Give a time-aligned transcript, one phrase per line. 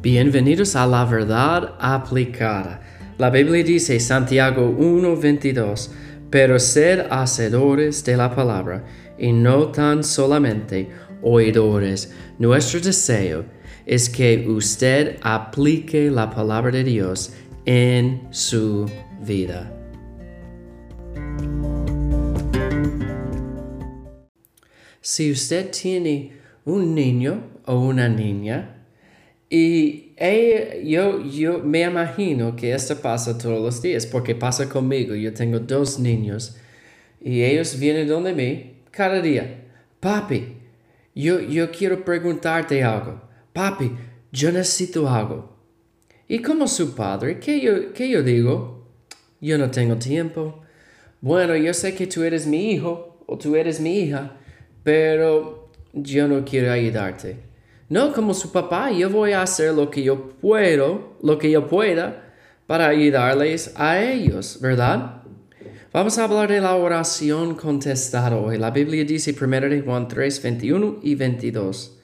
[0.00, 2.80] Bienvenidos a la verdad aplicada.
[3.18, 5.90] La Biblia dice Santiago 1:22,
[6.30, 8.84] pero sed hacedores de la palabra
[9.18, 10.88] y no tan solamente
[11.20, 12.14] oidores.
[12.38, 13.44] Nuestro deseo
[13.86, 17.32] es que usted aplique la palabra de Dios
[17.64, 18.88] en su
[19.26, 19.74] vida.
[25.00, 26.34] Si usted tiene
[26.64, 28.77] un niño o una niña,
[29.50, 30.12] y
[30.84, 35.14] yo, yo me imagino que esto pasa todos los días, porque pasa conmigo.
[35.14, 36.56] Yo tengo dos niños
[37.20, 39.64] y ellos vienen donde mí cada día.
[40.00, 40.56] Papi,
[41.14, 43.20] yo, yo quiero preguntarte algo.
[43.52, 43.92] Papi,
[44.32, 45.56] yo necesito algo.
[46.28, 48.86] Y como su padre, ¿qué yo, qué yo digo?
[49.40, 50.62] Yo no tengo tiempo.
[51.20, 54.36] Bueno, yo sé que tú eres mi hijo o tú eres mi hija,
[54.82, 57.47] pero yo no quiero ayudarte.
[57.88, 61.66] No como su papá, yo voy a hacer lo que yo puedo, lo que yo
[61.66, 62.34] pueda
[62.66, 65.22] para ayudarles a ellos, ¿verdad?
[65.90, 68.58] Vamos a hablar de la oración contestada hoy.
[68.58, 71.98] La Biblia dice 1 de Juan 3, 21 y 22.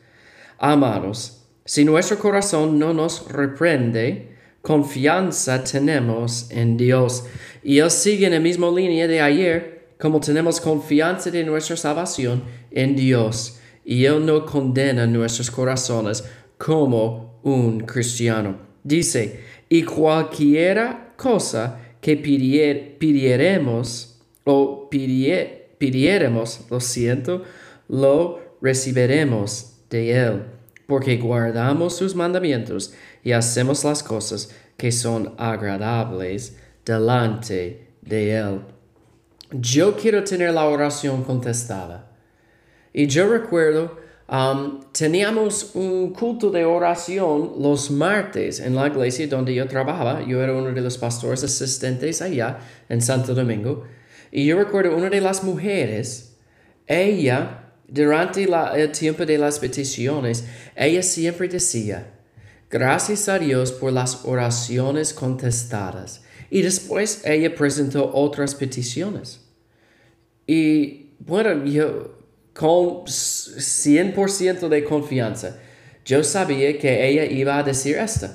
[0.56, 7.26] Amados, si nuestro corazón no nos reprende, confianza tenemos en Dios.
[7.62, 12.42] Y Él sigue en la misma línea de ayer, como tenemos confianza de nuestra salvación
[12.70, 16.24] en Dios y Él no condena nuestros corazones
[16.58, 18.58] como un cristiano.
[18.82, 27.42] Dice, y cualquiera cosa que pidiéremos o pidiéremos, lo siento,
[27.88, 30.42] lo recibiremos de Él,
[30.86, 38.60] porque guardamos sus mandamientos y hacemos las cosas que son agradables delante de Él.
[39.50, 42.10] Yo quiero tener la oración contestada.
[42.96, 43.98] Y yo recuerdo,
[44.30, 50.24] um, teníamos un culto de oración los martes en la iglesia donde yo trabajaba.
[50.24, 53.82] Yo era uno de los pastores asistentes allá en Santo Domingo.
[54.30, 56.36] Y yo recuerdo una de las mujeres,
[56.86, 60.44] ella, durante el tiempo de las peticiones,
[60.76, 62.12] ella siempre decía,
[62.70, 66.22] gracias a Dios por las oraciones contestadas.
[66.48, 69.40] Y después ella presentó otras peticiones.
[70.46, 72.23] Y bueno, yo
[72.54, 75.58] con 100% de confianza.
[76.04, 78.28] Yo sabía que ella iba a decir esto.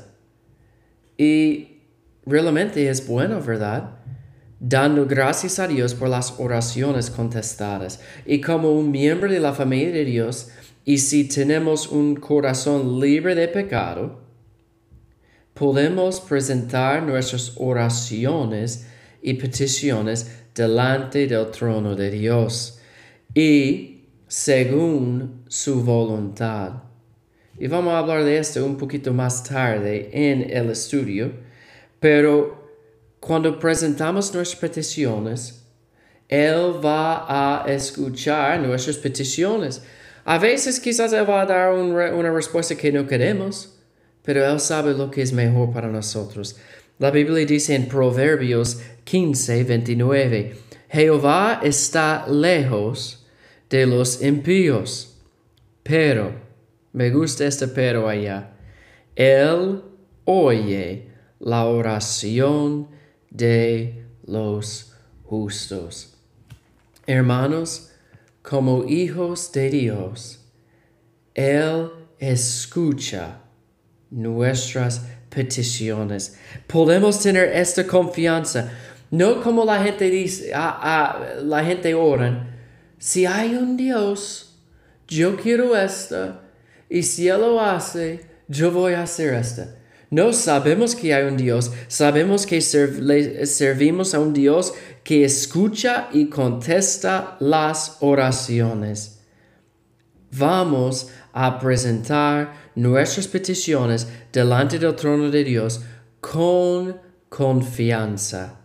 [1.17, 1.79] Y
[2.25, 3.97] realmente es bueno, ¿verdad?
[4.59, 8.01] Dando gracias a Dios por las oraciones contestadas.
[8.25, 10.49] Y como un miembro de la familia de Dios,
[10.83, 14.21] y si tenemos un corazón libre de pecado,
[15.53, 18.87] podemos presentar nuestras oraciones
[19.21, 22.79] y peticiones delante del trono de Dios.
[23.33, 23.98] Y
[24.29, 26.83] según su voluntad.
[27.57, 31.31] Y vamos a hablar de esto un poquito más tarde en el estudio,
[31.99, 32.69] pero
[33.19, 35.65] cuando presentamos nuestras peticiones,
[36.29, 39.81] Él va a escuchar nuestras peticiones.
[40.23, 43.79] A veces quizás Él va a dar una respuesta que no queremos,
[44.21, 46.55] pero Él sabe lo que es mejor para nosotros.
[46.99, 50.55] La Biblia dice en Proverbios 15, 29,
[50.87, 53.19] Jehová está lejos
[53.69, 55.17] de los impíos.
[55.83, 56.33] Pero,
[56.91, 58.51] me gusta este pero allá,
[59.15, 59.81] Él
[60.25, 61.09] oye
[61.39, 62.89] la oración
[63.29, 64.93] de los
[65.23, 66.15] justos.
[67.05, 67.91] Hermanos,
[68.41, 70.45] como hijos de Dios,
[71.33, 73.41] Él escucha
[74.09, 76.37] nuestras peticiones.
[76.67, 78.71] Podemos tener esta confianza,
[79.11, 82.58] no como la gente dice, la gente ora,
[82.99, 84.57] si hay un Dios,
[85.07, 86.41] yo quiero esto,
[86.89, 89.63] y si Él lo hace, yo voy a hacer esto.
[90.11, 94.73] No sabemos que hay un Dios, sabemos que servimos a un Dios
[95.03, 99.19] que escucha y contesta las oraciones.
[100.31, 105.81] Vamos a presentar nuestras peticiones delante del trono de Dios
[106.19, 106.99] con
[107.29, 108.59] confianza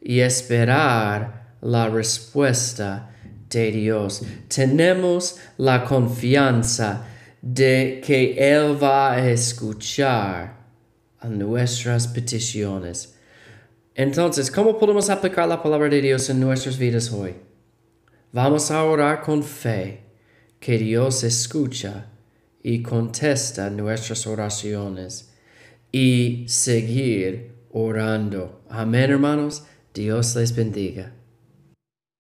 [0.00, 3.14] y esperar la respuesta
[3.48, 4.22] de Dios.
[4.48, 7.06] Tenemos la confianza
[7.40, 10.58] de que Él va a escuchar
[11.20, 13.14] a nuestras peticiones.
[13.94, 17.34] Entonces, ¿cómo podemos aplicar la palabra de Dios en nuestras vidas hoy?
[18.32, 20.02] Vamos a orar con fe
[20.60, 22.06] que Dios escucha
[22.62, 25.32] y contesta nuestras oraciones
[25.90, 28.62] y seguir orando.
[28.68, 29.64] Amén, hermanos.
[29.94, 31.12] Dios les bendiga.